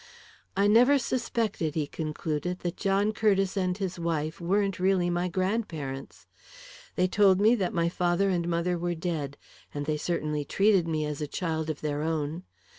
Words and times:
"I 0.57 0.65
never 0.65 0.97
suspected," 0.97 1.75
he 1.75 1.85
concluded, 1.85 2.61
"that 2.61 2.75
John 2.75 3.11
Curtiss 3.11 3.55
and 3.55 3.77
his 3.77 3.99
wife 3.99 4.41
weren't 4.41 4.79
really 4.79 5.11
my 5.11 5.27
grandparents. 5.27 6.25
They 6.95 7.07
told 7.07 7.39
me 7.39 7.55
my 7.55 7.87
father 7.87 8.27
and 8.31 8.47
mother 8.47 8.79
were 8.79 8.95
dead, 8.95 9.37
and 9.75 9.85
they 9.85 9.97
certainly 9.97 10.43
treated 10.43 10.87
me 10.87 11.05
as 11.05 11.21
a 11.21 11.27
child 11.27 11.69
of 11.69 11.81
their 11.81 12.01
own. 12.01 12.45